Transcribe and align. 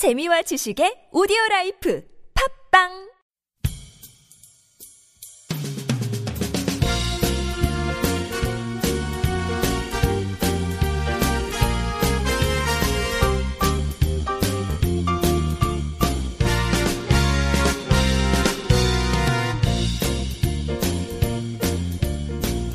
재미와 0.00 0.40
지식의 0.40 1.12
오디오 1.12 1.36
라이프 1.50 2.02
팝빵 2.72 2.88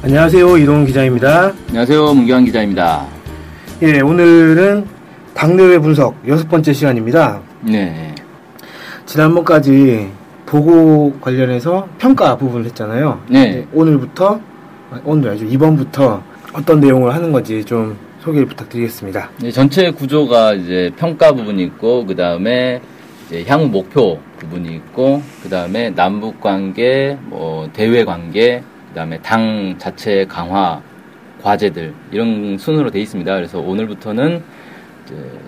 안녕하세요. 0.03 0.57
이동훈 0.57 0.85
기자입니다. 0.85 1.55
안녕하세요. 1.69 2.13
문경환 2.13 2.45
기자입니다. 2.45 3.07
예, 3.81 4.01
오늘은 4.01 4.94
당내외 5.35 5.77
분석 5.79 6.15
여섯 6.27 6.47
번째 6.49 6.71
시간입니다. 6.71 7.41
네. 7.61 8.15
지난번까지 9.05 10.09
보고 10.45 11.11
관련해서 11.19 11.87
평가 11.99 12.37
부분을 12.37 12.65
했잖아요. 12.67 13.21
네. 13.29 13.39
예, 13.39 13.67
오늘부터, 13.73 14.39
아, 14.91 15.01
오늘 15.03 15.31
아주 15.31 15.45
이번부터 15.45 16.23
어떤 16.53 16.79
내용을 16.79 17.13
하는 17.13 17.33
건지 17.33 17.63
좀 17.65 17.97
소개를 18.21 18.47
부탁드리겠습니다. 18.47 19.29
네, 19.41 19.51
전체 19.51 19.91
구조가 19.91 20.53
이제 20.53 20.89
평가 20.95 21.33
부분이 21.33 21.61
있고, 21.63 22.05
그 22.05 22.15
다음에 22.15 22.81
향후 23.45 23.67
목표 23.67 24.17
부분이 24.39 24.73
있고, 24.75 25.21
그 25.43 25.49
다음에 25.49 25.89
남북 25.89 26.39
관계, 26.39 27.17
뭐, 27.23 27.69
대외 27.73 28.05
관계, 28.05 28.63
그 28.89 28.95
다음에 28.95 29.19
당 29.21 29.75
자체 29.77 30.25
강화 30.29 30.81
과제들, 31.43 31.93
이런 32.11 32.57
순으로 32.57 32.89
돼 32.89 33.01
있습니다. 33.01 33.35
그래서 33.35 33.59
오늘부터는 33.59 34.41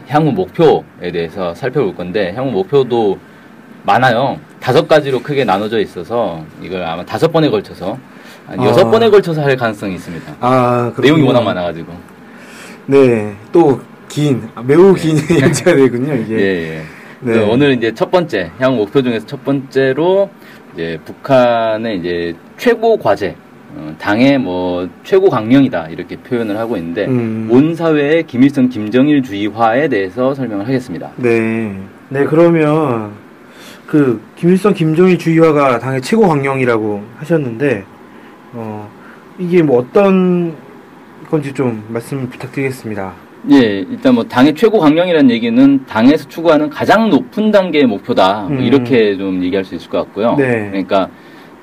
향후 0.07 0.31
목표에 0.31 1.11
대해서 1.11 1.53
살펴볼 1.55 1.95
건데, 1.95 2.33
향후 2.35 2.51
목표도 2.51 3.19
많아요. 3.83 4.39
다섯 4.59 4.87
가지로 4.87 5.21
크게 5.21 5.45
나눠져 5.45 5.79
있어서, 5.79 6.43
이걸 6.61 6.83
아마 6.83 7.05
다섯 7.05 7.31
번에 7.31 7.49
걸쳐서, 7.49 7.97
한 8.47 8.59
아. 8.59 8.65
여섯 8.65 8.89
번에 8.89 9.09
걸쳐서 9.09 9.41
할 9.41 9.55
가능성이 9.55 9.95
있습니다. 9.95 10.35
아, 10.39 10.91
내용이. 10.99 11.23
워낙 11.23 11.41
많아가지고. 11.41 11.93
네, 12.87 13.35
또 13.51 13.81
긴, 14.07 14.47
아, 14.55 14.61
매우 14.61 14.93
긴 14.93 15.17
연차가 15.41 15.75
되군요, 15.75 16.13
예, 16.13 16.21
이게. 16.21 16.35
예. 16.35 16.83
네. 17.19 17.33
그 17.33 17.47
오늘 17.49 17.71
이제 17.73 17.93
첫 17.93 18.11
번째, 18.11 18.51
향후 18.59 18.77
목표 18.77 19.01
중에서 19.01 19.25
첫 19.25 19.43
번째로, 19.43 20.29
이제 20.73 20.99
북한의 21.05 21.99
이제 21.99 22.35
최고 22.57 22.97
과제, 22.97 23.35
어, 23.75 23.95
당의 23.99 24.37
뭐 24.37 24.87
최고 25.03 25.29
강령이다, 25.29 25.87
이렇게 25.89 26.15
표현을 26.15 26.57
하고 26.57 26.77
있는데, 26.77 27.05
음. 27.05 27.47
온 27.51 27.75
사회의 27.75 28.23
김일성 28.23 28.69
김정일 28.69 29.21
주의화에 29.21 29.87
대해서 29.87 30.33
설명을 30.33 30.65
하겠습니다. 30.65 31.11
네. 31.17 31.75
네, 32.09 32.23
그러면 32.23 33.11
그 33.87 34.21
김일성 34.35 34.73
김정일 34.73 35.17
주의화가 35.17 35.79
당의 35.79 36.01
최고 36.01 36.27
강령이라고 36.27 37.03
하셨는데 37.17 37.85
어 38.53 38.89
이게 39.39 39.63
뭐 39.63 39.79
어떤 39.79 40.53
건지 41.29 41.53
좀 41.53 41.83
말씀 41.87 42.29
부탁드리겠습니다. 42.29 43.13
예, 43.51 43.57
일단 43.89 44.15
뭐 44.15 44.23
당의 44.25 44.55
최고 44.55 44.79
강령이라는 44.79 45.31
얘기는 45.31 45.85
당에서 45.85 46.27
추구하는 46.27 46.69
가장 46.69 47.09
높은 47.09 47.49
단계의 47.51 47.85
목표다. 47.85 48.47
뭐 48.49 48.57
음. 48.57 48.61
이렇게 48.61 49.15
좀 49.17 49.41
얘기할 49.43 49.63
수 49.63 49.75
있을 49.75 49.89
것 49.89 49.99
같고요. 49.99 50.35
네. 50.35 50.67
그러니까 50.69 51.09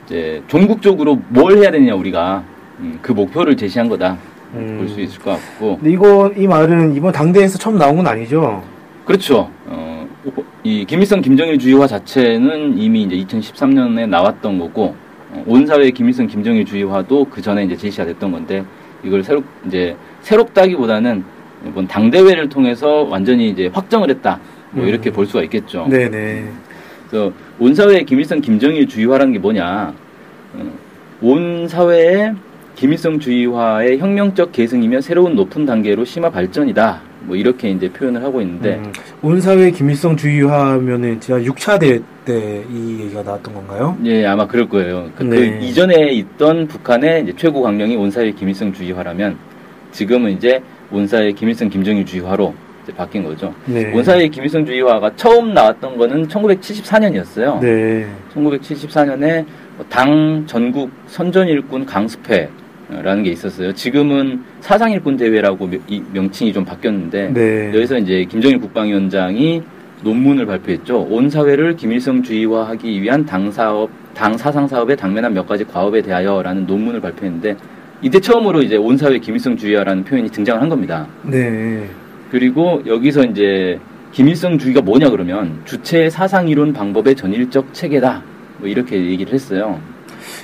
이제 0.05 0.43
전국적으로 0.49 1.21
뭘 1.29 1.59
해야 1.59 1.71
되냐 1.71 1.95
우리가 1.95 2.45
음, 2.81 2.99
그 3.01 3.13
목표를 3.13 3.57
제시한 3.57 3.89
거다. 3.89 4.19
음. 4.55 4.77
볼수 4.79 5.01
있을 5.01 5.21
것 5.21 5.33
같고. 5.33 5.77
근데 5.79 5.91
이거 5.93 6.31
이 6.37 6.47
말은 6.47 6.95
이번 6.95 7.13
당대에서 7.13 7.59
처음 7.59 7.79
나온 7.79 7.97
건 7.97 8.07
아니죠? 8.07 8.63
그렇죠. 9.05 9.51
어, 9.67 10.07
이 10.63 10.85
김일성 10.85 11.21
김정일 11.21 11.59
주의화 11.59 11.87
자체는 11.87 12.79
이미 12.79 13.03
이제 13.03 13.17
2013년에 13.17 14.09
나왔던 14.09 14.59
거고 14.59 14.95
어, 15.33 15.45
온 15.47 15.67
사회 15.67 15.91
김일성 15.91 16.27
김정일 16.27 16.65
주의화도 16.65 17.27
그 17.31 17.43
전에 17.43 17.65
이제 17.65 17.77
제시가 17.77 18.05
됐던 18.07 18.33
건데 18.33 18.65
이걸 19.03 19.23
새롭 19.23 19.45
이제 19.67 19.97
새롭다기보다는 20.21 21.25
이번 21.67 21.87
당 21.89 22.11
대회를 22.11 22.49
통해서 22.49 23.03
완전히 23.05 23.49
이제 23.51 23.71
확정을 23.73 24.11
했다. 24.11 24.39
뭐 24.71 24.85
음. 24.85 24.89
이렇게 24.89 25.11
볼 25.11 25.27
수가 25.27 25.43
있겠죠. 25.45 25.87
네네. 25.89 26.45
그래서 27.15 27.33
온 27.61 27.73
사회의 27.73 28.05
김일성 28.05 28.41
김정일 28.41 28.89
주의화라는 28.89 29.35
게 29.35 29.39
뭐냐? 29.39 29.95
어, 30.55 30.73
온 31.23 31.69
사회의 31.69 32.35
김일성 32.75 33.21
주의화의 33.21 33.99
혁명적 34.01 34.51
계승이며 34.51 35.01
새로운 35.01 35.37
높은 35.37 35.65
단계로 35.65 36.05
심화 36.05 36.29
발전이다. 36.29 37.01
뭐 37.21 37.37
이렇게 37.37 37.71
이제 37.71 37.89
표현을 37.89 38.23
하고 38.25 38.41
있는데 38.43 38.75
음, 38.85 38.93
온 39.23 39.41
사회 39.41 39.71
김일성 39.71 40.17
주의화면은 40.17 41.21
제가 41.21 41.39
6차 41.39 41.79
대회 41.79 42.01
때 42.25 42.65
이 42.69 42.99
얘기가 43.03 43.23
나왔던 43.23 43.55
건가요? 43.55 43.97
예, 44.05 44.27
아마 44.27 44.45
그럴 44.47 44.69
거예요. 44.69 45.09
그, 45.17 45.25
그 45.29 45.35
네. 45.35 45.61
이전에 45.63 46.11
있던 46.15 46.67
북한의 46.67 47.33
최고 47.37 47.63
강령이 47.63 47.95
온 47.95 48.11
사회 48.11 48.33
김일성 48.33 48.73
주의화라면 48.73 49.39
지금은 49.93 50.33
이제 50.33 50.61
온 50.91 51.07
사회 51.07 51.31
김일성 51.31 51.69
김정일 51.69 52.05
주의화로 52.05 52.53
바뀐 52.93 53.25
거죠. 53.25 53.55
네. 53.67 53.93
온사회 53.93 54.29
김일성 54.29 54.65
주의화가 54.65 55.17
처음 55.17 55.55
나왔던 55.55 55.97
거는 55.97 56.29
1974년이었어요. 56.29 57.61
네. 57.61 58.07
1974년에 58.35 59.45
당 59.89 60.45
전국 60.47 60.91
선전일군 61.07 61.87
강습회라는 61.87 63.23
게 63.25 63.31
있었어요. 63.31 63.73
지금은 63.73 64.43
사상일군 64.61 65.17
대회라고 65.17 65.69
명칭이 66.13 66.53
좀 66.53 66.65
바뀌었는데 66.65 67.33
네. 67.33 67.69
여기서 67.75 67.99
이제 67.99 68.25
김정일 68.25 68.59
국방위원장이 68.61 69.63
논문을 70.03 70.47
발표했죠. 70.47 71.01
온 71.11 71.31
사회를 71.31 71.77
김일성주의화하기 71.77 73.01
위한 73.03 73.25
당 73.25 73.51
사업, 73.51 73.89
당 74.13 74.37
사상 74.37 74.69
사업의 74.69 74.97
당면한 74.97 75.33
몇 75.33 75.47
가지 75.47 75.65
과업에 75.65 76.03
대하여라는 76.03 76.67
논문을 76.67 77.01
발표했는데 77.01 77.57
이때 78.03 78.21
처음으로 78.21 78.63
이제 78.63 78.77
온 78.77 78.99
사회 78.99 79.19
김일성주의화라는 79.19 80.05
표현이 80.05 80.29
등장을 80.29 80.61
한 80.61 80.69
겁니다. 80.69 81.07
네. 81.23 81.89
그리고 82.35 82.83
여기서 82.85 83.23
이제 83.27 83.79
김일성 84.11 84.59
주의가 84.59 84.81
뭐냐 84.81 85.09
그러면 85.11 85.61
주체의 85.67 86.11
사상 86.11 86.49
이론 86.49 86.73
방법의 86.73 87.15
전일적 87.15 87.73
체계다. 87.73 88.25
뭐 88.59 88.69
이렇게 88.69 88.97
얘기를 88.97 89.33
했어요. 89.33 89.79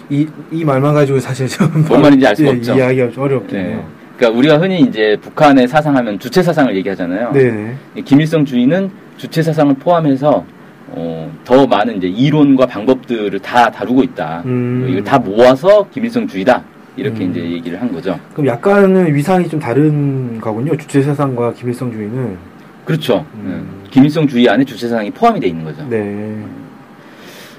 이, 0.08 0.24
이 0.52 0.64
말만 0.64 0.94
가지고 0.94 1.18
사실 1.18 1.48
좀. 1.48 1.84
뭔 1.88 2.00
말인지 2.00 2.24
알 2.24 2.36
수가 2.36 2.48
예, 2.48 2.56
없죠. 2.56 2.74
이해하기가 2.76 3.10
좀 3.10 3.24
어렵겠네요. 3.24 3.76
네. 3.78 3.84
그러니까 4.16 4.38
우리가 4.38 4.58
흔히 4.58 4.82
이제 4.82 5.16
북한의 5.20 5.66
사상하면 5.66 6.20
주체 6.20 6.44
사상을 6.44 6.76
얘기하잖아요. 6.76 7.32
네네. 7.32 7.74
김일성 8.04 8.44
주의는 8.44 8.88
주체 9.16 9.42
사상을 9.42 9.74
포함해서 9.74 10.44
어, 10.92 11.32
더 11.44 11.66
많은 11.66 11.96
이제 11.96 12.06
이론과 12.06 12.66
방법들을 12.66 13.36
다 13.40 13.68
다루고 13.68 14.04
있다. 14.04 14.44
음. 14.46 14.86
이걸 14.88 15.02
다 15.02 15.18
모아서 15.18 15.88
김일성 15.90 16.28
주의다. 16.28 16.62
이렇게 16.96 17.24
음. 17.24 17.30
이제 17.30 17.40
얘기를 17.40 17.80
한 17.80 17.92
거죠. 17.92 18.18
그럼 18.32 18.46
약간은 18.46 19.14
위상이 19.14 19.48
좀 19.48 19.58
다른 19.60 20.40
거군요. 20.40 20.76
주체 20.76 21.02
사상과 21.02 21.52
김일성 21.54 21.90
주의는. 21.92 22.36
그렇죠. 22.84 23.24
음. 23.34 23.82
예. 23.86 23.90
김일성 23.90 24.26
주의 24.26 24.48
안에 24.48 24.64
주체 24.64 24.88
사상이 24.88 25.10
포함이 25.10 25.40
돼 25.40 25.48
있는 25.48 25.64
거죠. 25.64 25.86
네. 25.88 26.36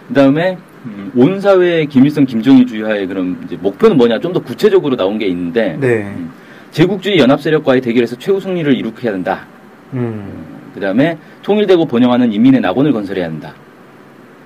그다음에 0.10 0.58
음, 0.86 1.12
온 1.16 1.40
사회의 1.40 1.86
김일성 1.86 2.26
김정일 2.26 2.66
주의화의 2.68 3.08
그럼 3.08 3.42
이제 3.46 3.56
목표는 3.56 3.98
뭐냐 3.98 4.20
좀 4.20 4.34
더 4.34 4.42
구체적으로 4.42 4.96
나온 4.96 5.18
게 5.18 5.28
있는데 5.28 5.78
네. 5.80 6.14
제국주의 6.72 7.20
연합 7.20 7.42
세력과의 7.42 7.82
대결에서 7.82 8.16
최후 8.18 8.40
승리를 8.40 8.74
이룩해야 8.76 9.12
된다. 9.12 9.46
음. 9.94 10.70
그다음에 10.74 11.18
통일되고 11.44 11.86
번영하는 11.86 12.32
인민의 12.34 12.62
낙원을 12.62 12.94
건설해야 12.94 13.26
한다. 13.26 13.54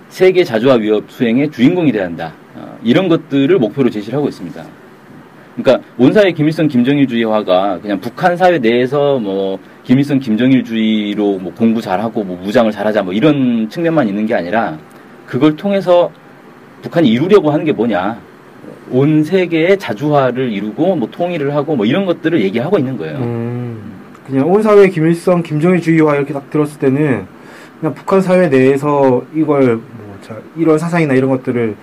세계 0.10 0.44
자주화 0.44 0.76
위협 0.76 1.10
수행의 1.10 1.52
주인공이 1.52 1.92
돼야 1.92 2.06
한다. 2.06 2.34
어, 2.86 2.88
이런 2.88 3.08
것들을 3.08 3.58
목표로 3.58 3.90
제시를 3.90 4.18
하고 4.18 4.30
있습니다. 4.30 4.64
그러니까 5.56 5.88
온 5.98 6.14
사회 6.14 6.32
김일성 6.32 6.68
김정일주의화가 6.68 7.80
그냥 7.82 8.00
북한 8.00 8.36
사회 8.36 8.60
내에서 8.60 9.20
뭐 9.20 9.58
김일성 9.84 10.20
김정일주의로 10.20 11.40
뭐 11.40 11.54
공부 11.54 11.82
잘하고 11.82 12.24
뭐 12.24 12.38
무장을 12.38 12.72
잘하자 12.72 13.04
뭐 13.04 13.14
이런 13.14 13.70
측면만 13.70 14.08
있는 14.08 14.26
게 14.26 14.36
아니라 14.36 14.78
그걸 15.26 15.56
통해서 15.56 16.12
북한이 16.82 17.10
이루려고 17.10 17.52
하는 17.52 17.66
게 17.66 17.72
뭐냐? 17.72 18.20
온 18.92 19.24
세계의 19.24 19.80
자주화를 19.80 20.52
이루고 20.52 20.96
뭐 20.96 21.10
통일을 21.10 21.56
하고 21.56 21.76
뭐 21.76 21.86
이런 21.86 22.06
것들을 22.06 22.42
얘기하고 22.42 22.78
있는 22.78 22.98
거예요. 22.98 23.18
음. 23.18 23.94
그냥 24.28 24.52
온 24.52 24.62
사회 24.62 24.90
김일성 24.90 25.42
김정일주의화 25.42 26.16
이렇게 26.16 26.34
딱 26.34 26.50
들었을 26.50 26.80
때는 26.80 27.26
그냥 27.80 27.94
북한 27.96 28.22
사회 28.22 28.50
내에서 28.50 29.24
이걸 29.34 29.78
뭐 29.78 30.18
자, 30.22 30.36
이런 30.56 30.78
사상이나 30.78 31.14
이런 31.14 31.30
것들을 31.30 31.76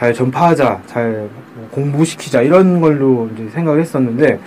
잘 0.00 0.14
전파하자, 0.14 0.80
잘뭐 0.86 1.28
공부시키자 1.72 2.40
이런 2.40 2.80
걸로 2.80 3.28
이제 3.34 3.46
생각을 3.50 3.82
했었는데 3.82 4.40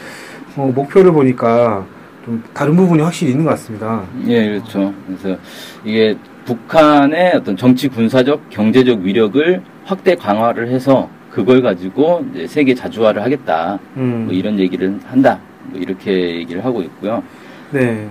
어, 0.55 0.71
목표를 0.73 1.11
보니까 1.11 1.85
좀 2.25 2.43
다른 2.55 2.75
부분이 2.75 3.03
확실히 3.03 3.33
있는 3.33 3.45
것 3.45 3.51
같습니다. 3.51 4.01
예, 4.25 4.49
그렇죠. 4.49 4.91
그래서 5.05 5.39
이게 5.85 6.17
북한의 6.45 7.33
어떤 7.35 7.55
정치 7.55 7.87
군사적 7.87 8.49
경제적 8.49 9.01
위력을 9.01 9.61
확대 9.85 10.15
강화를 10.15 10.69
해서 10.69 11.07
그걸 11.29 11.61
가지고 11.61 12.25
이제 12.33 12.47
세계 12.47 12.73
자주화를 12.73 13.21
하겠다. 13.21 13.77
음. 13.97 14.23
뭐 14.25 14.33
이런 14.33 14.57
얘기를 14.57 14.99
한다. 15.05 15.39
뭐 15.65 15.79
이렇게 15.79 16.37
얘기를 16.37 16.65
하고 16.65 16.81
있고요. 16.81 17.21
네. 17.69 18.07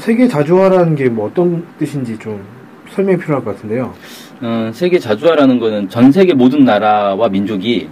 세계 0.00 0.26
자주화라는 0.26 0.96
게 0.96 1.08
뭐 1.08 1.28
어떤 1.28 1.64
뜻인지 1.78 2.18
좀 2.18 2.42
설명이 2.90 3.18
필요할 3.18 3.44
것 3.44 3.54
같은데요. 3.54 3.94
어, 4.42 4.70
세계 4.74 4.98
자주화라는 4.98 5.60
거는 5.60 5.88
전 5.88 6.10
세계 6.10 6.34
모든 6.34 6.64
나라와 6.64 7.28
민족이 7.28 7.88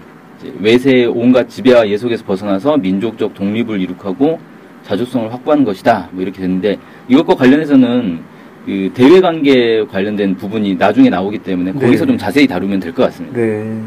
외세의 0.58 1.06
온갖 1.06 1.48
지배와 1.48 1.88
예속에서 1.88 2.24
벗어나서 2.24 2.76
민족적 2.78 3.34
독립을 3.34 3.80
이룩하고 3.80 4.40
자주성을 4.82 5.32
확보하는 5.32 5.64
것이다. 5.64 6.08
뭐 6.12 6.22
이렇게 6.22 6.40
됐는데 6.40 6.76
이것과 7.08 7.36
관련해서는 7.36 8.18
그 8.66 8.90
대외 8.94 9.20
관계 9.20 9.84
관련된 9.86 10.36
부분이 10.36 10.74
나중에 10.74 11.08
나오기 11.08 11.38
때문에 11.38 11.72
거기서 11.72 12.04
네. 12.04 12.06
좀 12.08 12.18
자세히 12.18 12.46
다루면 12.46 12.80
될 12.80 12.92
것 12.92 13.04
같습니다. 13.04 13.38
네, 13.38 13.80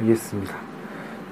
알겠습니다. 0.00 0.54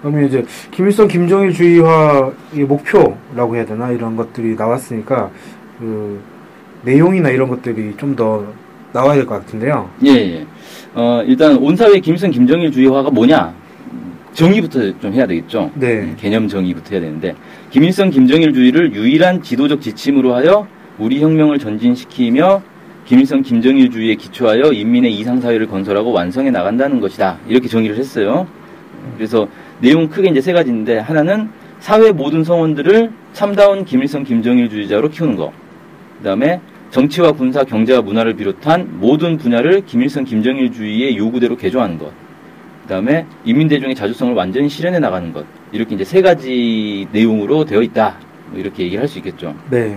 그러면 0.00 0.26
이제 0.26 0.44
김일성 0.70 1.08
김정일 1.08 1.52
주의화의 1.52 2.64
목표라고 2.68 3.56
해야 3.56 3.64
되나 3.66 3.90
이런 3.90 4.16
것들이 4.16 4.54
나왔으니까 4.54 5.30
그 5.78 6.20
내용이나 6.84 7.30
이런 7.30 7.48
것들이 7.48 7.94
좀더 7.96 8.46
나와야 8.92 9.14
될 9.16 9.26
것 9.26 9.34
같은데요. 9.40 9.88
예, 10.04 10.10
예. 10.10 10.46
어, 10.94 11.22
일단 11.26 11.56
온 11.56 11.76
사회 11.76 12.00
김일성 12.00 12.30
김정일 12.30 12.72
주의화가 12.72 13.10
뭐냐? 13.10 13.54
정의부터 14.32 14.98
좀 15.00 15.12
해야 15.12 15.26
되겠죠. 15.26 15.70
네. 15.74 16.14
개념 16.16 16.46
정의부터 16.48 16.90
해야 16.92 17.00
되는데 17.00 17.34
김일성 17.70 18.10
김정일 18.10 18.52
주의를 18.52 18.94
유일한 18.94 19.42
지도적 19.42 19.80
지침으로 19.80 20.34
하여 20.34 20.66
우리 20.98 21.20
혁명을 21.20 21.58
전진시키며 21.58 22.62
김일성 23.06 23.42
김정일 23.42 23.90
주의에 23.90 24.14
기초하여 24.14 24.72
인민의 24.72 25.12
이상 25.14 25.40
사회를 25.40 25.66
건설하고 25.66 26.12
완성해 26.12 26.50
나간다는 26.50 27.00
것이다. 27.00 27.38
이렇게 27.48 27.68
정의를 27.68 27.96
했어요. 27.96 28.46
그래서 29.16 29.48
내용 29.80 30.08
크게 30.08 30.30
이제 30.30 30.40
세 30.40 30.52
가지인데 30.52 30.98
하나는 30.98 31.48
사회 31.80 32.12
모든 32.12 32.44
성원들을 32.44 33.10
참다운 33.32 33.84
김일성 33.84 34.22
김정일 34.22 34.68
주의자로 34.68 35.08
키우는 35.10 35.36
거. 35.36 35.52
그다음에 36.18 36.60
정치와 36.90 37.32
군사, 37.32 37.62
경제와 37.64 38.02
문화를 38.02 38.34
비롯한 38.34 38.98
모든 38.98 39.36
분야를 39.38 39.84
김일성 39.86 40.24
김정일주의의 40.24 41.16
요구대로 41.16 41.56
개조하는 41.56 41.98
것. 41.98 42.10
그다음에 42.82 43.26
인민대중의 43.44 43.94
자주성을 43.94 44.34
완전히 44.34 44.68
실현해 44.68 44.98
나가는 44.98 45.32
것. 45.32 45.44
이렇게 45.70 45.94
이제 45.94 46.04
세 46.04 46.20
가지 46.20 47.06
내용으로 47.12 47.64
되어 47.64 47.82
있다. 47.82 48.16
뭐 48.50 48.58
이렇게 48.58 48.82
얘기를 48.84 49.00
할수 49.02 49.18
있겠죠. 49.18 49.54
네. 49.70 49.96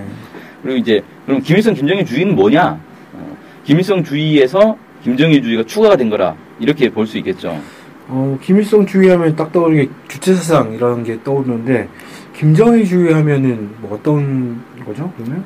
그리고 0.62 0.78
이제 0.78 1.02
그럼 1.26 1.42
김일성 1.42 1.74
김정일 1.74 2.06
주의는 2.06 2.36
뭐냐? 2.36 2.80
어, 3.14 3.38
김일성 3.64 4.04
주의에서 4.04 4.78
김정일 5.04 5.42
주의가 5.42 5.64
추가가 5.64 5.96
된 5.98 6.10
거라 6.12 6.36
이렇게 6.60 6.90
볼 6.90 7.08
수 7.08 7.18
있겠죠. 7.18 7.60
어, 8.08 8.38
김일성 8.42 8.86
주의 8.86 9.10
하면 9.10 9.36
딱 9.36 9.52
떠오르는 9.52 9.86
게 9.86 9.90
주체사상 10.10 10.74
이런 10.74 11.04
게 11.04 11.18
떠오르는데 11.24 11.90
김정일 12.38 12.86
주의 12.86 13.12
하면은 13.12 13.72
뭐 13.80 13.96
어떤 13.98 14.62
거죠? 14.86 15.12
그러면? 15.18 15.44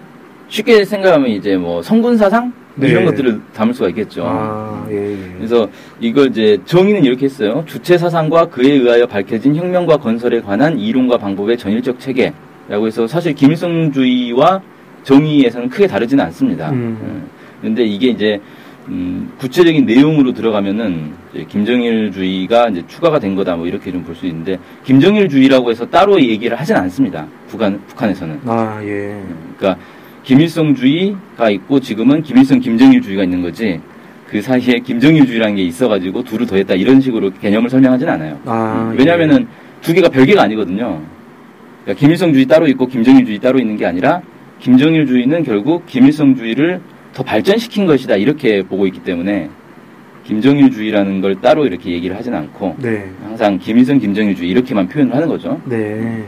쉽게 0.50 0.86
생각하면 0.86 1.30
이제 1.30 1.58
뭐 1.58 1.82
성군 1.82 2.18
사상 2.18 2.52
네. 2.76 2.90
이런 2.90 3.06
것들을 3.06 3.42
담을 3.56 3.74
수가 3.74 3.90
있겠죠. 3.90 4.24
아, 4.26 4.86
예, 4.92 5.12
예. 5.14 5.18
그래서 5.38 5.68
이걸 6.00 6.28
이제 6.28 6.58
정의는 6.66 7.04
이렇게 7.04 7.26
했어요. 7.26 7.64
주체 7.66 7.98
사상과 7.98 8.46
그에 8.46 8.72
의하여 8.72 9.08
밝혀진 9.08 9.56
혁명과 9.56 9.98
건설에 9.98 10.42
관한 10.42 10.78
이론과 10.78 11.18
방법의 11.18 11.58
전일적 11.58 12.00
체계라고 12.00 12.86
해서 12.86 13.08
사실 13.08 13.34
김일성주의와 13.34 14.62
정의에서는 15.04 15.70
크게 15.70 15.88
다르지는 15.88 16.24
않습니다. 16.26 16.70
음. 16.70 17.28
그런데 17.62 17.84
이게 17.84 18.10
이제 18.10 18.40
음, 18.90 19.34
구체적인 19.40 19.86
내용으로 19.86 20.34
들어가면은 20.34 21.12
이제 21.34 21.46
김정일주의가 21.50 22.70
이제 22.70 22.84
추가가 22.88 23.20
된 23.20 23.36
거다 23.36 23.56
뭐 23.58 23.68
이렇게 23.68 23.92
좀 23.92 24.04
볼 24.04 24.16
수 24.16 24.26
있는데 24.28 24.58
김정일주의라고 24.86 25.72
해서 25.72 25.86
따로 25.90 26.22
얘기를 26.22 26.58
하진 26.58 26.76
않습니다. 26.78 27.26
북한 27.50 27.82
북한에서는. 27.88 28.42
아, 28.46 28.80
예. 28.84 29.20
그러니까 29.58 29.82
김일성주의가 30.28 31.50
있고 31.52 31.80
지금은 31.80 32.22
김일성 32.22 32.60
김정일주의가 32.60 33.24
있는 33.24 33.42
거지 33.42 33.80
그 34.30 34.42
사이에 34.42 34.80
김정일주의라는 34.80 35.56
게 35.56 35.64
있어가지고 35.64 36.24
둘을 36.24 36.46
더했다 36.46 36.74
이런 36.74 37.00
식으로 37.00 37.32
개념을 37.42 37.70
설명하진 37.70 38.10
않아요. 38.10 38.38
아, 38.46 38.90
음, 38.92 38.98
왜냐하면은 39.00 39.48
두 39.82 39.94
개가 39.94 40.10
별개가 40.10 40.42
아니거든요. 40.44 41.02
그러니까 41.86 42.00
김일성주의 42.02 42.46
따로 42.46 42.68
있고 42.68 42.88
김정일주의 42.88 43.40
따로 43.40 43.58
있는 43.58 43.78
게 43.78 43.86
아니라 43.86 44.22
김정일주의는 44.60 45.44
결국 45.44 45.86
김일성주의를 45.86 46.82
더 47.14 47.24
발전시킨 47.24 47.86
것이다 47.86 48.18
이렇게 48.18 48.64
보고 48.64 48.86
있기 48.86 49.00
때문에 49.00 49.50
김정일주의라는 50.26 51.22
걸 51.22 51.40
따로 51.40 51.66
이렇게 51.66 51.92
얘기를 51.92 52.18
하진 52.18 52.34
않고 52.34 52.76
예. 52.84 52.90
네. 52.90 53.12
항상 53.24 53.58
김일성 53.60 53.98
김정일주의 53.98 54.50
이렇게만 54.50 54.90
표현을 54.90 55.16
하는 55.16 55.30
거죠. 55.30 55.62
네. 55.64 56.26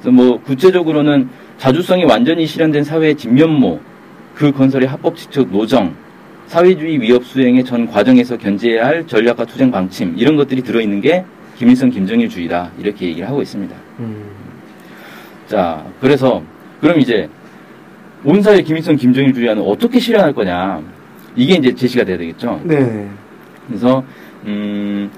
그래서 0.00 0.10
뭐 0.10 0.40
구체적으로는 0.40 1.28
자주성이 1.58 2.04
완전히 2.04 2.46
실현된 2.46 2.84
사회의 2.84 3.14
진면모, 3.14 3.80
그 4.34 4.52
건설의 4.52 4.88
합법지적 4.88 5.50
노정, 5.50 5.94
사회주의 6.46 7.00
위협 7.00 7.24
수행의 7.24 7.64
전 7.64 7.86
과정에서 7.86 8.36
견제해야 8.36 8.86
할 8.86 9.06
전략과 9.06 9.44
투쟁 9.46 9.70
방침 9.70 10.14
이런 10.18 10.36
것들이 10.36 10.62
들어있는 10.62 11.00
게 11.00 11.24
김일성 11.56 11.90
김정일주의다 11.90 12.72
이렇게 12.78 13.06
얘기를 13.06 13.28
하고 13.28 13.40
있습니다. 13.40 13.74
음. 14.00 14.24
자, 15.46 15.84
그래서 16.00 16.42
그럼 16.80 17.00
이제 17.00 17.28
온 18.24 18.42
사회 18.42 18.62
김일성 18.62 18.96
김정일주의는 18.96 19.62
어떻게 19.62 19.98
실현할 19.98 20.32
거냐 20.32 20.82
이게 21.36 21.54
이제 21.54 21.74
제시가 21.74 22.04
돼야 22.04 22.18
되겠죠. 22.18 22.60
네. 22.64 23.08
그래서 23.66 24.04
음, 24.44 25.10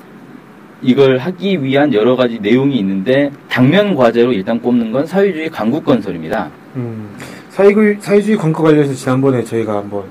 이걸 0.85 1.17
하기 1.17 1.65
위한 1.65 1.93
여러 1.95 2.15
가지 2.15 2.39
내용이 2.39 2.77
있는데 2.79 3.33
당면 3.49 3.95
과제로 3.95 4.33
일단 4.33 4.61
꼽는 4.61 4.93
건 4.93 5.07
사회주의 5.07 5.49
강국 5.49 5.85
건설입니다. 5.85 6.51
음. 6.77 7.09
사회주의, 7.49 7.97
사회주의 7.99 8.37
관과 8.37 8.63
관련해서 8.63 8.93
지난번에 8.93 9.43
저희가 9.43 9.77
한번 9.77 10.05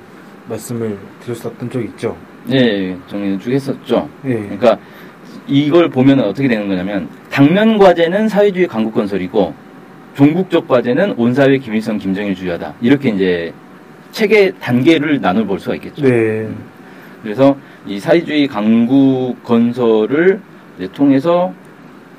말씀을 0.49 0.97
드렸었던 1.23 1.69
적이 1.69 1.85
있죠. 1.85 2.17
예, 2.51 2.97
정리는 3.07 3.39
쭉 3.39 3.51
했었죠. 3.51 4.09
예. 4.25 4.33
그러니까 4.33 4.77
이걸 5.47 5.89
보면 5.89 6.19
어떻게 6.21 6.47
되는 6.47 6.67
거냐면 6.67 7.07
당면 7.29 7.77
과제는 7.77 8.27
사회주의 8.27 8.67
강국 8.67 8.93
건설이고 8.95 9.53
종국적 10.15 10.67
과제는 10.67 11.13
온 11.17 11.35
사회 11.35 11.57
김일성 11.59 11.99
김정일 11.99 12.33
주의하다. 12.33 12.73
이렇게 12.81 13.09
이제 13.09 13.53
체계 14.11 14.51
단계를 14.59 15.21
나눠 15.21 15.43
볼 15.43 15.59
수가 15.59 15.75
있겠죠. 15.75 16.03
네. 16.03 16.47
그래서 17.21 17.55
이 17.85 17.99
사회주의 17.99 18.47
강국 18.47 19.43
건설을 19.43 20.39
통해서 20.93 21.53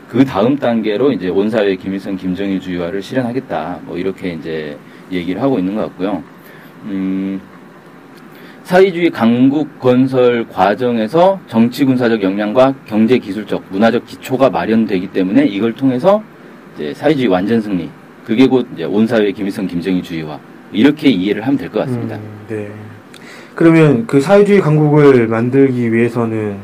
그 0.09 0.25
다음 0.25 0.57
단계로 0.57 1.13
이제 1.13 1.29
온 1.29 1.51
사회 1.51 1.75
김일성 1.77 2.17
김정일주의화를 2.17 3.03
실현하겠다. 3.03 3.81
뭐 3.85 3.97
이렇게 3.99 4.33
이제 4.35 4.77
얘기를 5.11 5.43
하고 5.43 5.59
있는 5.59 5.75
것 5.75 5.83
같고요. 5.83 6.23
음, 6.85 7.41
사회주의 8.63 9.11
강국 9.11 9.79
건설 9.81 10.47
과정에서 10.49 11.39
정치 11.49 11.85
군사적 11.85 12.23
역량과 12.23 12.75
경제 12.87 13.19
기술적 13.19 13.65
문화적 13.71 14.07
기초가 14.07 14.51
마련되기 14.51 15.09
때문에 15.09 15.45
이걸 15.47 15.73
통해서 15.75 16.23
이제 16.75 16.95
사회주의 16.95 17.27
완전 17.29 17.61
승리. 17.61 17.91
그게 18.25 18.47
곧 18.47 18.67
이제 18.75 18.85
온 18.85 19.07
사회 19.07 19.31
김일성 19.33 19.67
김정일주의화. 19.67 20.39
이렇게 20.73 21.09
이해를 21.09 21.43
하면 21.43 21.59
될 21.59 21.69
것 21.69 21.81
같습니다. 21.81 22.17
음, 22.17 22.23
네. 22.49 22.71
그러면 23.55 24.07
그 24.07 24.21
사회주의 24.21 24.61
강국을 24.61 25.29
만들기 25.29 25.93
위해서는 25.93 26.57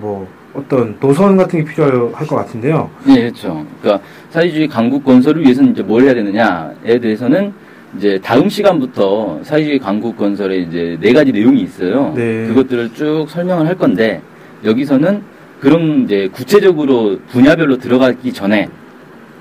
뭐 0.00 0.26
어떤 0.54 0.98
노선 1.00 1.36
같은 1.36 1.64
게 1.64 1.70
필요할 1.70 2.26
것 2.26 2.36
같은데요. 2.36 2.88
네, 3.04 3.22
그렇죠. 3.22 3.66
그러니까 3.80 4.04
사회주의 4.30 4.68
강국 4.68 5.04
건설을 5.04 5.42
위해서는 5.42 5.72
이제 5.72 5.82
뭘 5.82 6.04
해야 6.04 6.14
되느냐에 6.14 6.98
대해서는 7.00 7.52
이제 7.96 8.20
다음 8.22 8.48
시간부터 8.48 9.40
사회주의 9.42 9.78
강국 9.78 10.16
건설에 10.16 10.58
이제 10.58 10.96
네 11.00 11.12
가지 11.12 11.32
내용이 11.32 11.60
있어요. 11.60 12.12
네. 12.14 12.46
그것들을 12.48 12.94
쭉 12.94 13.26
설명을 13.28 13.66
할 13.66 13.76
건데 13.76 14.20
여기서는 14.64 15.22
그런 15.60 16.04
이제 16.04 16.28
구체적으로 16.32 17.18
분야별로 17.28 17.78
들어가기 17.78 18.32
전에 18.32 18.68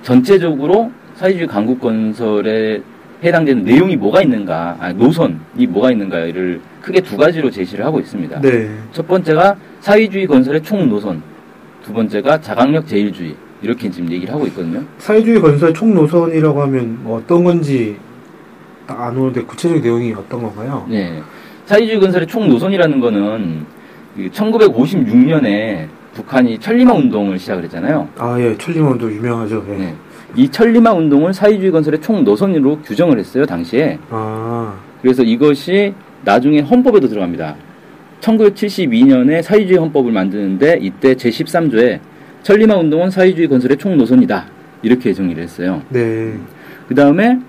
전체적으로 0.01 0.91
사회주의 1.15 1.47
강국 1.47 1.79
건설에 1.79 2.81
해당되는 3.23 3.63
내용이 3.63 3.95
뭐가 3.95 4.21
있는가, 4.21 4.77
아, 4.79 4.91
노선이 4.91 5.67
뭐가 5.69 5.91
있는가를 5.91 6.59
크게 6.81 7.01
두 7.01 7.15
가지로 7.15 7.49
제시를 7.49 7.85
하고 7.85 7.99
있습니다. 7.99 8.41
네. 8.41 8.69
첫 8.91 9.07
번째가 9.07 9.55
사회주의 9.79 10.27
건설의 10.27 10.61
총 10.61 10.89
노선, 10.89 11.21
두 11.83 11.93
번째가 11.93 12.41
자강력 12.41 12.85
제일주의 12.85 13.35
이렇게 13.61 13.89
지금 13.89 14.11
얘기를 14.11 14.33
하고 14.33 14.45
있거든요. 14.47 14.83
사회주의 14.97 15.39
건설 15.39 15.73
총 15.73 15.93
노선이라고 15.93 16.61
하면 16.63 16.99
뭐 17.03 17.17
어떤 17.19 17.43
건지 17.45 17.95
딱안 18.85 19.15
오는데 19.15 19.41
구체적 19.43 19.81
내용이 19.81 20.13
어떤 20.13 20.43
건가요? 20.43 20.85
네, 20.89 21.21
사회주의 21.65 21.99
건설의 21.99 22.27
총 22.27 22.49
노선이라는 22.49 22.99
거는 22.99 23.65
1956년에 24.17 25.87
북한이 26.13 26.59
천리마 26.59 26.93
운동을 26.93 27.39
시작을 27.39 27.63
했잖아요. 27.63 28.07
아, 28.17 28.39
예. 28.39 28.55
천리만도 28.57 29.11
유명하죠. 29.11 29.65
예. 29.69 29.77
네. 29.77 29.95
이 30.35 30.49
천리마 30.49 30.91
운동을 30.93 31.33
사회주의 31.33 31.71
건설의 31.71 32.01
총 32.01 32.23
노선으로 32.23 32.79
규정을 32.79 33.19
했어요, 33.19 33.45
당시에. 33.45 33.99
아, 34.09 34.75
그래서 35.01 35.23
이것이 35.23 35.93
나중에 36.23 36.61
헌법에도 36.61 37.07
들어갑니다. 37.07 37.55
1972년에 38.21 39.41
사회주의 39.41 39.77
헌법을 39.77 40.11
만드는데 40.11 40.79
이때 40.81 41.13
제13조에 41.13 41.99
천리마 42.41 42.75
운동은 42.75 43.11
사회주의 43.11 43.47
건설의 43.47 43.77
총 43.77 43.97
노선이다. 43.97 44.45
이렇게 44.81 45.13
정의를 45.13 45.43
했어요. 45.43 45.81
네. 45.89 46.33
그 46.87 46.95
다음에 46.95 47.39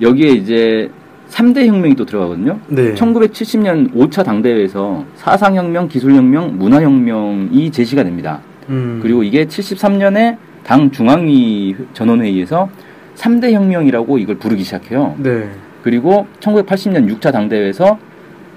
여기에 0.00 0.30
이제 0.30 0.90
3대 1.30 1.66
혁명이 1.66 1.94
또 1.94 2.04
들어가거든요. 2.04 2.58
네. 2.68 2.94
1970년 2.94 3.92
5차 3.94 4.24
당대회에서 4.24 5.04
사상혁명, 5.16 5.88
기술혁명, 5.88 6.58
문화혁명이 6.58 7.70
제시가 7.70 8.04
됩니다. 8.04 8.40
음. 8.68 8.98
그리고 9.02 9.22
이게 9.22 9.44
73년에 9.46 10.36
당 10.68 10.90
중앙위 10.90 11.74
전원회의에서 11.94 12.68
3대 13.16 13.52
혁명이라고 13.52 14.18
이걸 14.18 14.36
부르기 14.36 14.64
시작해요. 14.64 15.14
네. 15.16 15.48
그리고 15.82 16.26
1980년 16.40 17.10
6차 17.10 17.32
당대회에서 17.32 17.98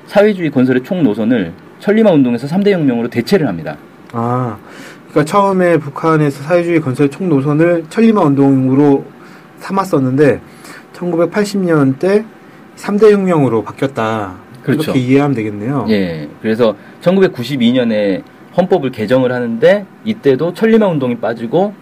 사회주의 0.07 0.51
건설의 0.51 0.83
총 0.83 1.03
노선을 1.03 1.53
천리마 1.79 2.11
운동에서 2.11 2.47
3대 2.47 2.71
혁명으로 2.71 3.07
대체를 3.07 3.47
합니다. 3.47 3.77
아, 4.11 4.57
그러니까 5.09 5.23
처음에 5.23 5.77
북한에서 5.77 6.43
사회주의 6.43 6.81
건설 6.81 7.09
총 7.09 7.29
노선을 7.29 7.85
천리마 7.87 8.19
운동으로 8.23 9.05
삼았었는데 9.59 10.41
1980년 10.91 11.97
때 11.97 12.25
3대 12.75 13.09
혁명으로 13.11 13.63
바뀌었다. 13.63 14.35
그렇죠. 14.63 14.91
이렇게 14.91 14.99
이해하면 14.99 15.33
되겠네요. 15.33 15.85
예. 15.87 16.27
그래서 16.41 16.75
1992년에 16.99 18.21
헌법을 18.57 18.91
개정을 18.91 19.31
하는데 19.31 19.85
이때도 20.03 20.53
천리마 20.53 20.87
운동이 20.87 21.15
빠지고 21.15 21.73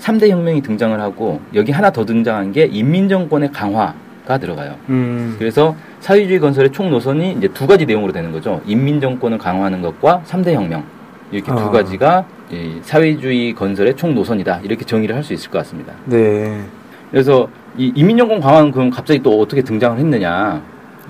3대 0.00 0.28
혁명이 0.28 0.62
등장을 0.62 0.98
하고 1.00 1.40
여기 1.54 1.72
하나 1.72 1.90
더 1.90 2.04
등장한 2.04 2.52
게 2.52 2.64
인민정권의 2.64 3.50
강화가 3.52 4.38
들어가요. 4.38 4.74
음. 4.88 5.36
그래서 5.38 5.74
사회주의 6.00 6.38
건설의 6.38 6.70
총 6.70 6.90
노선이 6.90 7.32
이제 7.38 7.48
두 7.48 7.66
가지 7.66 7.84
내용으로 7.86 8.12
되는 8.12 8.30
거죠. 8.32 8.60
인민정권을 8.66 9.38
강화하는 9.38 9.82
것과 9.82 10.22
3대 10.26 10.52
혁명. 10.52 10.84
이렇게 11.30 11.50
아. 11.52 11.56
두 11.56 11.70
가지가 11.70 12.24
이 12.50 12.78
사회주의 12.82 13.52
건설의 13.54 13.96
총 13.96 14.14
노선이다. 14.14 14.60
이렇게 14.62 14.84
정의를 14.84 15.14
할 15.14 15.22
수 15.22 15.34
있을 15.34 15.50
것 15.50 15.58
같습니다. 15.58 15.92
네. 16.06 16.62
그래서 17.10 17.48
이 17.76 17.92
인민정권 17.94 18.40
강화는 18.40 18.70
그럼 18.72 18.90
갑자기 18.90 19.22
또 19.22 19.40
어떻게 19.40 19.62
등장을 19.62 19.98
했느냐? 19.98 20.62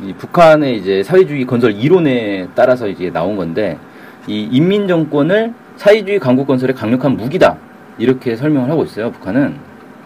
이 0.04 0.12
북한의 0.14 0.76
이제 0.78 1.02
사회주의 1.02 1.44
건설 1.44 1.72
이론에 1.72 2.48
따라서 2.54 2.88
이제 2.88 3.10
나온 3.10 3.36
건데 3.36 3.76
이 4.26 4.48
인민정권을 4.50 5.52
사회주의 5.76 6.18
강국 6.18 6.46
건설의 6.46 6.74
강력한 6.74 7.16
무기다 7.16 7.56
이렇게 7.98 8.36
설명을 8.36 8.70
하고 8.70 8.84
있어요. 8.84 9.10
북한은 9.12 9.54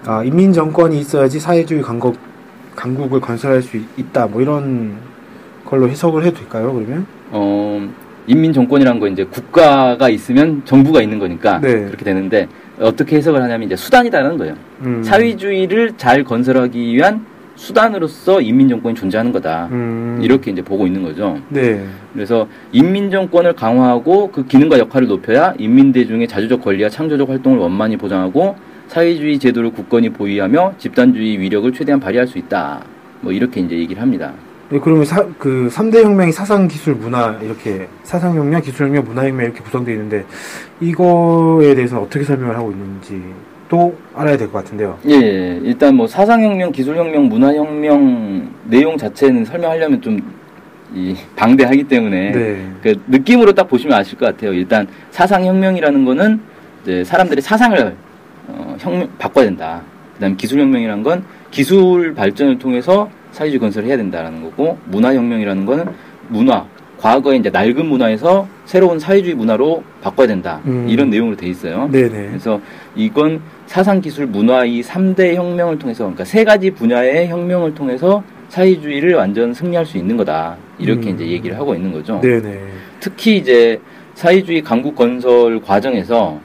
아, 0.06 0.22
인민 0.24 0.52
정권이 0.52 0.98
있어야지 0.98 1.38
사회주의 1.38 1.82
강국 1.82 2.16
강국을 2.74 3.20
건설할 3.20 3.62
수 3.62 3.76
있- 3.76 3.86
있다. 3.98 4.26
뭐 4.26 4.40
이런 4.40 4.96
걸로 5.64 5.88
해석을 5.88 6.24
해도 6.24 6.38
될까요? 6.38 6.72
그러면? 6.72 7.06
어 7.30 7.86
인민 8.26 8.52
정권이란 8.52 8.98
거 8.98 9.08
이제 9.08 9.24
국가가 9.24 10.08
있으면 10.08 10.62
정부가 10.64 11.02
있는 11.02 11.18
거니까 11.18 11.58
네. 11.60 11.84
그렇게 11.84 12.04
되는데 12.04 12.48
어떻게 12.80 13.16
해석을 13.16 13.42
하냐면 13.42 13.66
이제 13.66 13.76
수단이다라는 13.76 14.38
거예요. 14.38 14.54
음. 14.82 15.02
사회주의를 15.02 15.92
잘 15.96 16.24
건설하기 16.24 16.78
위한 16.94 17.26
수단으로서 17.62 18.40
인민정권이 18.40 18.96
존재하는 18.96 19.30
거다. 19.30 19.68
음. 19.70 20.18
이렇게 20.20 20.50
이제 20.50 20.62
보고 20.62 20.84
있는 20.84 21.04
거죠. 21.04 21.38
네. 21.48 21.86
그래서 22.12 22.48
인민정권을 22.72 23.52
강화하고 23.54 24.32
그 24.32 24.44
기능과 24.46 24.80
역할을 24.80 25.06
높여야 25.06 25.54
인민대중의 25.58 26.26
자주적 26.26 26.60
권리와 26.60 26.88
창조적 26.88 27.28
활동을 27.28 27.58
원만히 27.58 27.96
보장하고 27.96 28.56
사회주의 28.88 29.38
제도를 29.38 29.70
굳건히 29.70 30.08
보위하며 30.08 30.74
집단주의 30.78 31.38
위력을 31.38 31.72
최대한 31.72 32.00
발휘할 32.00 32.26
수 32.26 32.36
있다. 32.36 32.84
뭐 33.20 33.32
이렇게 33.32 33.60
이제 33.60 33.78
얘기를 33.78 34.02
합니다. 34.02 34.32
네, 34.68 34.80
그러면 34.82 35.04
사, 35.04 35.24
그 35.38 35.68
3대 35.70 36.02
혁명이 36.02 36.32
사상 36.32 36.66
기술 36.66 36.96
문화 36.96 37.38
이렇게 37.42 37.86
사상 38.02 38.34
혁명, 38.36 38.60
기술 38.60 38.86
혁명, 38.86 39.04
문화 39.04 39.22
혁명 39.22 39.44
이렇게 39.44 39.60
구성되어 39.60 39.94
있는데 39.94 40.24
이거에 40.80 41.76
대해서는 41.76 42.02
어떻게 42.02 42.24
설명을 42.24 42.56
하고 42.56 42.72
있는지 42.72 43.22
또 43.72 43.96
알아야 44.14 44.36
될 44.36 44.48
것 44.48 44.58
같은데요. 44.62 44.98
예, 45.08 45.12
예, 45.14 45.60
일단 45.62 45.96
뭐 45.96 46.06
사상혁명, 46.06 46.72
기술혁명, 46.72 47.30
문화혁명 47.30 48.50
내용 48.64 48.98
자체는 48.98 49.46
설명하려면 49.46 50.00
좀 50.02 50.20
이 50.94 51.16
방대하기 51.36 51.84
때문에 51.84 52.32
네. 52.32 52.70
그 52.82 52.94
느낌으로 53.08 53.54
딱 53.54 53.66
보시면 53.66 53.98
아실 53.98 54.18
것 54.18 54.26
같아요. 54.26 54.52
일단 54.52 54.86
사상혁명이라는 55.10 56.04
거는 56.04 56.38
이제 56.82 57.02
사람들의 57.02 57.40
사상을 57.40 57.96
어, 58.48 58.76
혁명 58.78 59.08
바꿔야 59.18 59.46
된다. 59.46 59.80
그다음 60.16 60.36
기술혁명이라는 60.36 61.02
건 61.02 61.24
기술 61.50 62.12
발전을 62.14 62.58
통해서 62.58 63.08
사회주의 63.30 63.58
건설을 63.58 63.88
해야 63.88 63.96
된다라는 63.96 64.42
거고 64.42 64.76
문화혁명이라는 64.88 65.64
거는 65.64 65.86
문화 66.28 66.66
과거에 66.98 67.36
이제 67.36 67.48
낡은 67.48 67.86
문화에서 67.86 68.46
새로운 68.66 68.98
사회주의 68.98 69.34
문화로 69.34 69.82
바꿔야 70.02 70.26
된다. 70.26 70.60
음. 70.66 70.86
이런 70.90 71.08
내용으로 71.08 71.36
돼 71.38 71.46
있어요. 71.48 71.88
네네. 71.90 72.28
그래서 72.28 72.60
이건 72.94 73.40
사상 73.72 74.02
기술 74.02 74.26
문화 74.26 74.66
이 74.66 74.82
3대 74.82 75.34
혁명을 75.34 75.78
통해서 75.78 76.04
그러니까 76.04 76.26
세 76.26 76.44
가지 76.44 76.70
분야의 76.72 77.28
혁명을 77.28 77.74
통해서 77.74 78.22
사회주의를 78.50 79.14
완전 79.14 79.54
승리할 79.54 79.86
수 79.86 79.96
있는 79.96 80.18
거다. 80.18 80.58
이렇게 80.78 81.08
음. 81.08 81.14
이제 81.14 81.26
얘기를 81.26 81.56
하고 81.56 81.74
있는 81.74 81.90
거죠. 81.90 82.20
네네. 82.20 82.64
특히 83.00 83.38
이제 83.38 83.80
사회주의 84.12 84.60
강국 84.60 84.94
건설 84.94 85.58
과정에서 85.62 86.38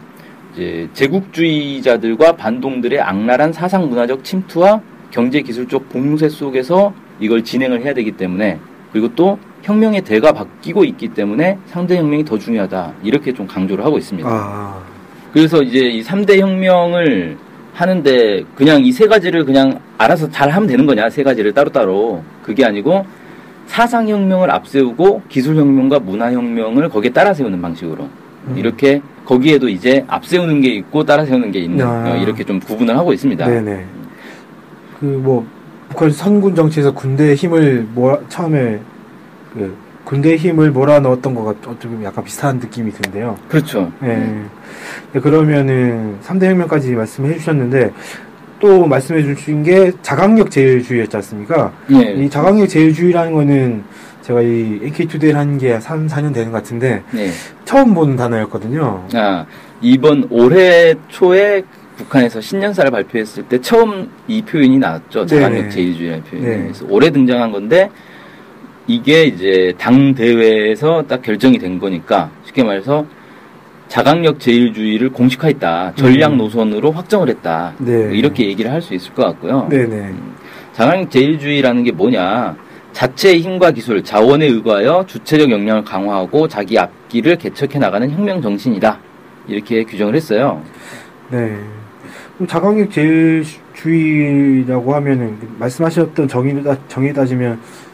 이제 0.53 0.87
제국주의자들과 0.93 2.37
반동들의 2.37 3.01
악랄한 3.01 3.51
사상 3.51 3.89
문화적 3.89 4.23
침투와 4.23 4.79
경제 5.11 5.41
기술적 5.41 5.89
봉쇄 5.89 6.29
속에서 6.29 6.93
이걸 7.19 7.43
진행을 7.43 7.83
해야 7.83 7.93
되기 7.93 8.13
때문에 8.13 8.57
그리고 8.93 9.13
또 9.15 9.37
혁명의 9.63 10.03
대가 10.03 10.31
바뀌고 10.31 10.85
있기 10.85 11.09
때문에 11.09 11.57
상대 11.65 11.97
혁명이 11.97 12.23
더 12.23 12.37
중요하다. 12.37 12.93
이렇게 13.03 13.33
좀 13.33 13.45
강조를 13.45 13.83
하고 13.83 13.97
있습니다. 13.97 14.29
아, 14.31 14.81
그래서 15.37 15.61
이제 15.61 15.77
이 15.87 16.01
3대 16.03 16.39
혁명을 16.39 17.37
하는데 17.75 18.43
그냥 18.55 18.83
이 18.83 18.91
세 18.91 19.05
가지를 19.05 19.45
그냥 19.45 19.79
알아서 19.99 20.27
잘 20.31 20.49
하면 20.49 20.67
되는 20.67 20.87
거냐, 20.87 21.11
세 21.11 21.21
가지를 21.21 21.53
따로따로. 21.53 22.23
그게 22.41 22.65
아니고 22.65 23.05
사상혁명을 23.67 24.49
앞세우고 24.49 25.21
기술혁명과 25.29 25.99
문화혁명을 25.99 26.89
거기에 26.89 27.11
따라 27.11 27.35
세우는 27.35 27.61
방식으로. 27.61 28.09
음. 28.47 28.57
이렇게 28.57 28.99
거기에도 29.25 29.69
이제 29.69 30.03
앞세우는 30.07 30.61
게 30.61 30.69
있고 30.69 31.03
따라 31.03 31.23
세우는 31.23 31.51
게 31.51 31.59
있는 31.59 31.85
아. 31.85 32.13
어, 32.13 32.15
이렇게 32.17 32.43
좀 32.43 32.59
구분을 32.59 32.97
하고 32.97 33.13
있습니다. 33.13 33.45
네네. 33.45 33.85
그 34.99 35.05
뭐 35.05 35.45
북한 35.89 36.09
선군 36.09 36.55
정치에서 36.55 36.91
군대의 36.95 37.35
힘을 37.35 37.85
모 37.93 38.17
처음에 38.27 38.79
그 39.53 39.77
군대의 40.07 40.37
힘을 40.37 40.71
몰아넣었던 40.71 41.35
거가 41.35 41.53
좀 41.79 42.01
약간 42.05 42.23
비슷한 42.23 42.59
느낌이 42.59 42.91
드는데요. 42.93 43.37
그렇죠. 43.49 43.91
예. 44.03 44.07
네, 45.11 45.19
그러면은 45.19 46.15
3대 46.23 46.45
혁명까지 46.45 46.93
말씀해 46.93 47.33
주셨는데 47.37 47.91
또 48.61 48.87
말씀해 48.87 49.21
주신 49.23 49.63
게 49.63 49.91
자강력 50.01 50.49
제일주의였지 50.49 51.13
않습니까? 51.17 51.73
예. 51.91 52.13
이 52.13 52.29
자강력 52.29 52.69
제일주의라는 52.69 53.33
거는 53.33 53.83
제가 54.21 54.41
이 54.41 54.79
AK투데이를 54.81 55.37
한 55.37 55.57
게 55.57 55.77
3, 55.77 56.07
4년 56.07 56.33
되는 56.33 56.51
것 56.53 56.59
같은데 56.59 57.03
네. 57.11 57.29
처음 57.65 57.93
본 57.93 58.15
단어였거든요. 58.15 59.07
아, 59.13 59.45
이번 59.81 60.25
올해 60.29 60.95
초에 61.09 61.63
북한에서 61.97 62.39
신년사를 62.39 62.91
발표했을 62.91 63.43
때 63.43 63.59
처음 63.59 64.09
이 64.29 64.41
표현이 64.41 64.77
나왔죠. 64.77 65.25
자강력 65.25 65.63
네. 65.63 65.69
제일주의라는 65.69 66.23
표현이. 66.23 66.47
네. 66.47 66.57
그래서 66.63 66.85
올해 66.87 67.09
등장한 67.09 67.51
건데 67.51 67.89
이게 68.87 69.25
이제 69.25 69.73
당 69.77 70.15
대회에서 70.15 71.03
딱 71.07 71.21
결정이 71.21 71.59
된 71.59 71.77
거니까 71.77 72.31
쉽게 72.45 72.63
말해서 72.63 73.05
자강력 73.89 74.39
제일주의를 74.39 75.09
공식화했다. 75.11 75.93
전략 75.95 76.31
음. 76.33 76.37
노선으로 76.37 76.91
확정을 76.91 77.29
했다. 77.29 77.73
네. 77.79 78.05
뭐 78.05 78.11
이렇게 78.11 78.45
얘기를 78.47 78.71
할 78.71 78.81
수 78.81 78.93
있을 78.93 79.13
것 79.13 79.23
같고요. 79.25 79.67
네네. 79.69 80.13
자강력 80.73 81.11
제일주의라는 81.11 81.83
게 81.83 81.91
뭐냐? 81.91 82.55
자체의 82.93 83.41
힘과 83.41 83.71
기술, 83.71 84.03
자원에 84.03 84.45
의거하여 84.47 85.05
주체적 85.07 85.51
역량을 85.51 85.83
강화하고 85.83 86.47
자기 86.47 86.79
앞길을 86.79 87.37
개척해 87.37 87.77
나가는 87.79 88.09
혁명 88.09 88.41
정신이다. 88.41 88.99
이렇게 89.47 89.83
규정을 89.83 90.15
했어요. 90.15 90.61
네. 91.29 91.57
자강력 92.47 92.91
제일주의라고 92.91 94.95
하면은 94.95 95.37
그 95.39 95.47
말씀하셨던 95.59 96.27
정의를 96.27 96.63
따, 96.63 96.75
정의 96.87 97.13
따지면 97.13 97.59
그 97.59 97.86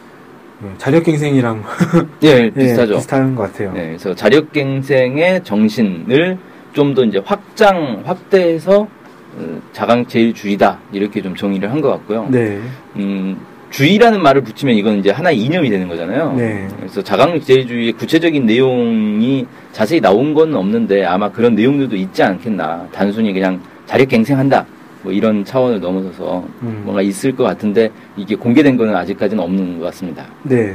자력갱생이랑 0.78 1.62
예, 2.24 2.28
예, 2.28 2.50
비슷하죠. 2.50 2.94
비슷한 2.96 3.34
것 3.34 3.44
같아요. 3.52 3.72
네, 3.72 3.86
그래서 3.88 4.14
자력갱생의 4.14 5.44
정신을 5.44 6.38
좀 6.72 6.94
더 6.94 7.04
이제 7.04 7.20
확장, 7.24 8.02
확대해서 8.04 8.88
어, 9.36 9.60
자강 9.72 10.06
제일주의다. 10.06 10.78
이렇게 10.92 11.22
좀 11.22 11.34
정의를 11.36 11.70
한 11.70 11.80
것 11.80 11.88
같고요. 11.90 12.28
네. 12.30 12.58
음, 12.96 13.36
주의라는 13.70 14.22
말을 14.22 14.42
붙이면 14.42 14.74
이건 14.76 14.98
이제 14.98 15.10
하나의 15.10 15.38
이념이 15.38 15.68
되는 15.70 15.88
거잖아요. 15.88 16.34
네. 16.36 16.66
그래서 16.78 17.02
자강력 17.02 17.44
제일주의의 17.44 17.92
구체적인 17.94 18.46
내용이 18.46 19.46
자세히 19.72 20.00
나온 20.00 20.34
건 20.34 20.54
없는데 20.54 21.04
아마 21.04 21.30
그런 21.30 21.54
내용들도 21.56 21.96
있지 21.96 22.22
않겠나. 22.22 22.86
단순히 22.92 23.32
그냥 23.32 23.60
자력갱생한다. 23.86 24.64
뭐 25.04 25.12
이런 25.12 25.44
차원을 25.44 25.80
넘어서서 25.80 26.42
음. 26.62 26.80
뭔가 26.84 27.02
있을 27.02 27.36
것 27.36 27.44
같은데 27.44 27.90
이게 28.16 28.34
공개된 28.34 28.76
거는 28.76 28.96
아직까지는 28.96 29.42
없는 29.44 29.78
것 29.78 29.84
같습니다. 29.86 30.24
네. 30.42 30.74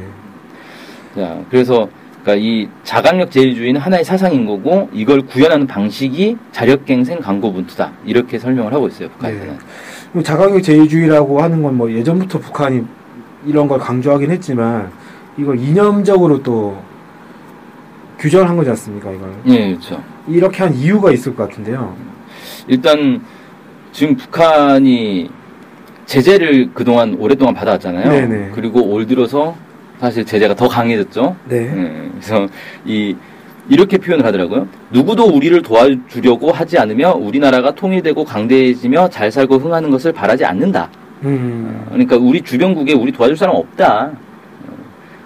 자, 1.15 1.41
그래서 1.49 1.89
그러니까 2.21 2.45
이 2.45 2.67
자강력 2.83 3.31
제일주의는 3.31 3.81
하나의 3.81 4.03
사상인 4.05 4.45
거고 4.45 4.87
이걸 4.93 5.21
구현하는 5.23 5.65
방식이 5.65 6.37
자력갱생 6.51 7.19
강고분투다. 7.19 7.91
이렇게 8.05 8.37
설명을 8.37 8.71
하고 8.71 8.87
있어요. 8.87 9.09
북한에서는. 9.09 9.57
그럼 10.11 10.23
자강력 10.23 10.61
제일주의라고 10.61 11.41
하는 11.41 11.63
건 11.63 11.75
뭐 11.75 11.91
예전부터 11.91 12.37
북한이 12.39 12.83
이런 13.47 13.67
걸 13.67 13.79
강조하긴 13.79 14.29
했지만 14.31 14.91
이걸 15.37 15.57
이념적으로 15.57 16.43
또 16.43 16.77
규정을 18.19 18.47
한 18.49 18.57
거지 18.57 18.69
않습니까 18.71 19.11
이걸 19.11 19.31
예, 19.47 19.69
그렇죠. 19.69 20.03
이렇게 20.27 20.61
한 20.61 20.73
이유가 20.75 21.11
있을 21.11 21.35
것 21.35 21.47
같은데요. 21.49 21.95
일단 22.67 23.21
지금 23.91 24.15
북한이 24.15 25.29
제재를 26.05 26.71
그동안 26.73 27.15
오랫동안 27.19 27.53
받아왔잖아요. 27.53 28.09
네네. 28.09 28.51
그리고 28.53 28.81
올 28.81 29.05
들어서 29.05 29.55
사실 29.99 30.25
제재가 30.25 30.55
더 30.55 30.67
강해졌죠. 30.67 31.35
네. 31.47 31.57
예, 31.57 32.09
그래서 32.11 32.47
이 32.85 33.15
이렇게 33.69 33.97
표현을 33.97 34.25
하더라고요. 34.25 34.67
누구도 34.89 35.25
우리를 35.25 35.61
도와주려고 35.61 36.51
하지 36.51 36.79
않으며 36.79 37.13
우리나라가 37.13 37.71
통일되고 37.71 38.23
강대해지며 38.25 39.09
잘 39.09 39.31
살고 39.31 39.57
흥하는 39.57 39.91
것을 39.91 40.11
바라지 40.11 40.43
않는다. 40.45 40.89
음. 41.23 41.85
그러니까 41.89 42.17
우리 42.17 42.41
주변국에 42.41 42.93
우리 42.93 43.11
도와줄 43.11 43.37
사람 43.37 43.55
없다. 43.55 44.11
어, 44.67 44.77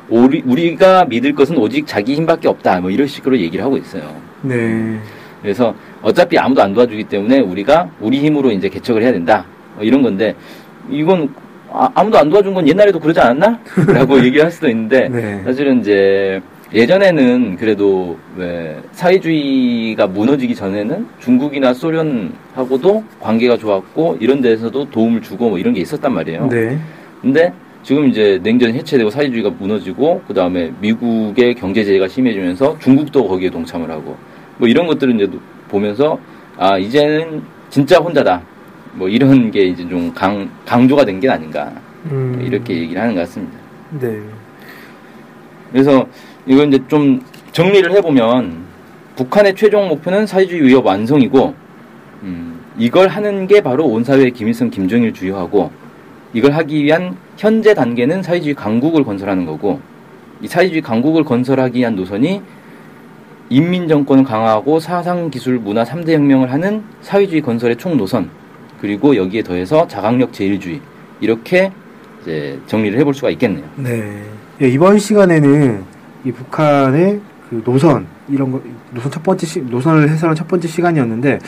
우리, 0.09 0.43
우리가 0.45 1.05
믿을 1.05 1.33
것은 1.33 1.57
오직 1.57 1.87
자기 1.87 2.15
힘밖에 2.15 2.49
없다. 2.49 2.81
뭐 2.81 2.89
이런 2.89 3.07
식으로 3.07 3.37
얘기를 3.39 3.63
하고 3.63 3.77
있어요. 3.77 4.13
네. 4.41 4.99
그래서 5.43 5.75
어차피 6.01 6.37
아무도 6.37 6.63
안 6.63 6.73
도와주기 6.73 7.03
때문에 7.03 7.41
우리가 7.41 7.89
우리 7.99 8.19
힘으로 8.21 8.49
이제 8.49 8.69
개척을 8.69 9.03
해야 9.03 9.11
된다. 9.11 9.45
뭐 9.75 9.83
이런 9.83 10.01
건데 10.01 10.33
이건 10.89 11.29
아, 11.69 12.03
무도안 12.03 12.29
도와준 12.29 12.53
건 12.53 12.67
옛날에도 12.67 12.99
그러지 12.99 13.19
않았나? 13.19 13.59
라고 13.93 14.23
얘기할 14.23 14.49
수도 14.51 14.69
있는데 14.69 15.09
네. 15.09 15.41
사실은 15.43 15.81
이제 15.81 16.39
예전에는 16.71 17.57
그래도 17.57 18.17
왜 18.37 18.77
사회주의가 18.93 20.07
무너지기 20.07 20.55
전에는 20.55 21.05
중국이나 21.19 21.73
소련하고도 21.73 23.03
관계가 23.19 23.57
좋았고 23.57 24.17
이런 24.19 24.41
데서도 24.41 24.89
도움을 24.91 25.21
주고 25.21 25.49
뭐 25.49 25.59
이런 25.59 25.73
게 25.73 25.81
있었단 25.81 26.13
말이에요. 26.13 26.47
네. 26.47 26.77
근데 27.21 27.51
지금 27.83 28.07
이제 28.07 28.39
냉전이 28.41 28.73
해체되고 28.73 29.09
사회주의가 29.09 29.49
무너지고 29.49 30.21
그 30.27 30.33
다음에 30.33 30.71
미국의 30.79 31.55
경제 31.55 31.83
제재가 31.83 32.07
심해지면서 32.07 32.77
중국도 32.79 33.27
거기에 33.27 33.49
동참을 33.49 33.89
하고 33.91 34.15
뭐 34.57 34.67
이런 34.67 34.87
것들을 34.87 35.15
이제 35.19 35.29
보면서 35.69 36.19
아 36.57 36.77
이제는 36.77 37.41
진짜 37.69 37.97
혼자다 37.99 38.41
뭐 38.93 39.09
이런 39.09 39.49
게 39.51 39.63
이제 39.65 39.87
좀 39.87 40.13
강, 40.13 40.49
강조가 40.65 41.05
된 41.05 41.19
게 41.19 41.29
아닌가 41.29 41.71
음. 42.11 42.39
이렇게 42.45 42.75
얘기를 42.77 43.01
하는 43.01 43.15
것 43.15 43.21
같습니다. 43.21 43.57
네. 43.99 44.19
그래서 45.71 46.05
이거 46.45 46.63
이제 46.65 46.79
좀 46.87 47.21
정리를 47.51 47.91
해보면 47.91 48.63
북한의 49.15 49.55
최종 49.55 49.87
목표는 49.87 50.25
사회주의 50.27 50.63
위협 50.63 50.85
완성이고 50.85 51.53
음, 52.23 52.59
이걸 52.77 53.07
하는 53.07 53.47
게 53.47 53.61
바로 53.61 53.85
온 53.85 54.03
사회의 54.03 54.31
김일성, 54.31 54.69
김정일 54.69 55.13
주요하고 55.13 55.71
이걸 56.33 56.51
하기 56.51 56.83
위한 56.83 57.15
현재 57.37 57.73
단계는 57.73 58.21
사회주의 58.23 58.53
강국을 58.55 59.03
건설하는 59.03 59.45
거고 59.45 59.79
이 60.41 60.47
사회주의 60.47 60.81
강국을 60.81 61.23
건설하기 61.23 61.79
위한 61.79 61.95
노선이 61.95 62.41
인민 63.53 63.87
정권을 63.87 64.23
강화하고 64.23 64.79
사상 64.79 65.29
기술 65.29 65.59
문화 65.59 65.83
3대 65.83 66.13
혁명을 66.13 66.51
하는 66.51 66.83
사회주의 67.01 67.41
건설의 67.41 67.77
총 67.77 67.97
노선 67.97 68.29
그리고 68.81 69.15
여기에 69.15 69.43
더해서 69.43 69.87
자강력 69.87 70.33
제일주의 70.33 70.81
이렇게 71.21 71.71
이제 72.23 72.59
정리를 72.67 72.97
해볼 72.99 73.13
수가 73.13 73.29
있겠네요. 73.31 73.63
네. 73.75 74.23
예, 74.61 74.67
이번 74.67 74.97
시간에는 74.97 75.83
이 76.25 76.31
북한의 76.31 77.19
그 77.49 77.61
노선 77.63 78.07
이런 78.27 78.51
거 78.51 78.61
노선 78.91 79.11
첫 79.11 79.21
번째 79.21 79.45
시, 79.45 79.59
노선을 79.61 80.09
해설한 80.09 80.35
첫 80.35 80.47
번째 80.47 80.67
시간이었는데 80.67 81.39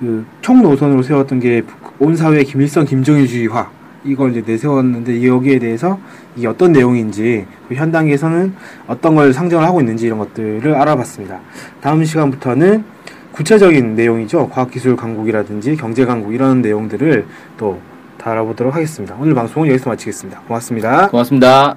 그 0.00 0.24
총 0.40 0.62
노선으로 0.62 1.02
세웠던 1.02 1.38
게 1.40 1.62
온 1.98 2.16
사회 2.16 2.42
김일성 2.42 2.84
김정일주의화 2.84 3.70
이걸 4.04 4.32
이제 4.32 4.42
내세웠는데 4.44 5.26
여기에 5.26 5.58
대해서 5.58 5.98
이게 6.36 6.46
어떤 6.46 6.72
내용인지 6.72 7.46
그현 7.68 7.92
단계에서는 7.92 8.54
어떤 8.86 9.14
걸 9.14 9.32
상정을 9.32 9.64
하고 9.64 9.80
있는지 9.80 10.06
이런 10.06 10.18
것들을 10.18 10.74
알아봤습니다. 10.74 11.40
다음 11.80 12.04
시간부터는 12.04 12.84
구체적인 13.32 13.94
내용이죠. 13.94 14.48
과학기술 14.48 14.96
강국이라든지 14.96 15.76
경제 15.76 16.04
강국 16.04 16.34
이런 16.34 16.62
내용들을 16.62 17.26
또 17.56 17.80
다뤄보도록 18.18 18.74
하겠습니다. 18.74 19.16
오늘 19.18 19.34
방송은 19.34 19.68
여기서 19.68 19.90
마치겠습니다. 19.90 20.40
고맙습니다. 20.46 21.08
고맙습니다. 21.08 21.76